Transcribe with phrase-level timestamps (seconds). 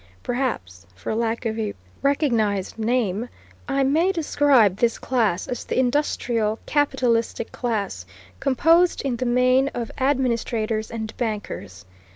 [0.23, 3.29] Perhaps, for lack of a recognized name,
[3.67, 8.07] I may describe this class as the industrial capitalistic class,
[8.39, 11.85] composed in the main of administrators and bankers.